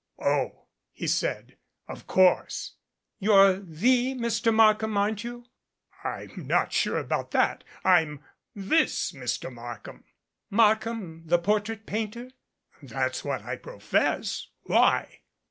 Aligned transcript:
"Oh," 0.19 0.63
he 0.91 1.05
said. 1.05 1.57
"Of 1.87 2.07
course." 2.07 2.73
"You're 3.19 3.59
the 3.59 4.15
Mr. 4.15 4.51
Markham, 4.51 4.97
aren't 4.97 5.23
you?" 5.23 5.45
"I'm 6.03 6.47
not 6.47 6.73
sure 6.73 6.97
about 6.97 7.29
that. 7.37 7.63
I'm 7.83 8.23
this 8.55 9.11
Mr. 9.11 9.53
Markham." 9.53 10.05
"Markham, 10.49 11.27
the 11.27 11.37
portrait 11.37 11.85
painter?" 11.85 12.31
"That's 12.81 13.23
what 13.23 13.43
I 13.43 13.57
profess. 13.57 14.47
Why?" 14.63 15.19